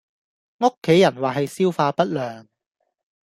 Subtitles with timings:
[0.57, 2.47] 屋企人話係消化不良